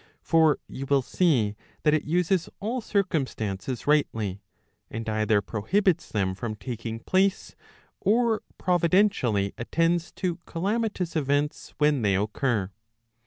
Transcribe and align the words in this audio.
For 0.23 0.57
you 0.67 0.87
will 0.87 1.03
see 1.03 1.55
that 1.83 1.93
it 1.93 2.05
uses 2.05 2.49
all 2.59 2.81
circumstances 2.81 3.85
rightly, 3.85 4.41
and 4.89 5.07
either 5.07 5.41
prohibits 5.43 6.09
them 6.09 6.33
from 6.33 6.55
taking 6.55 7.01
place, 7.01 7.55
or 7.99 8.41
providentially 8.57 9.53
attends 9.59 10.11
to 10.13 10.37
calamitous 10.47 11.15
events 11.15 11.75
when 11.77 12.01
they 12.01 12.15
occur. 12.15 12.71